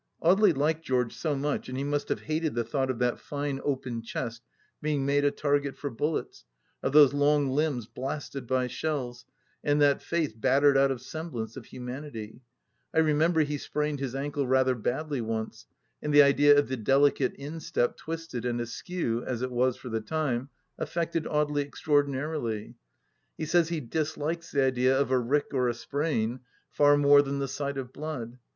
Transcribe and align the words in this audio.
Audely 0.23 0.57
liked 0.57 0.83
George 0.83 1.13
so 1.15 1.35
much, 1.35 1.69
and 1.69 1.77
he 1.77 1.83
must 1.83 2.09
have 2.09 2.21
hated 2.21 2.55
the 2.55 2.63
thought 2.63 2.89
of 2.89 2.97
that 2.97 3.19
fine 3.19 3.61
open 3.63 4.01
chest 4.01 4.41
being 4.81 5.05
made 5.05 5.23
a 5.23 5.29
target 5.29 5.77
for 5.77 5.91
bullets, 5.91 6.43
of 6.81 6.91
those 6.91 7.13
long 7.13 7.51
limbs 7.51 7.85
blasted 7.85 8.47
by 8.47 8.65
shells, 8.65 9.25
and 9.63 9.79
that 9.79 10.01
face 10.01 10.33
battered 10.33 10.75
out 10.75 10.89
of 10.89 11.03
sem 11.03 11.29
blance 11.29 11.55
of 11.55 11.65
humanity 11.67 12.41
1 12.95 13.03
I 13.03 13.05
remember 13.05 13.41
he 13.41 13.59
sprained 13.59 13.99
his 13.99 14.15
ankle 14.15 14.47
rather 14.47 14.73
badly 14.73 15.21
once, 15.21 15.67
and 16.01 16.11
the 16.11 16.23
idea 16.23 16.57
of 16.57 16.67
the 16.67 16.77
delicate 16.77 17.35
instep 17.35 17.95
twisted 17.95 18.43
and 18.43 18.59
askew, 18.59 19.23
as 19.27 19.43
it 19.43 19.51
was 19.51 19.77
for 19.77 19.89
the 19.89 20.01
time, 20.01 20.49
affected 20.79 21.25
Audely 21.25 21.61
extra 21.63 21.93
ordinarily. 21.93 22.73
He 23.37 23.45
says 23.45 23.69
he 23.69 23.81
dislikes 23.81 24.49
the 24.51 24.63
idea 24.63 24.99
of 24.99 25.11
a 25.11 25.19
rick 25.19 25.53
or 25.53 25.69
a 25.69 25.75
sprain 25.75 26.39
far 26.71 26.97
more 26.97 27.21
than 27.21 27.37
the 27.37 27.47
sight 27.47 27.77
of 27.77 27.93
blood. 27.93 28.39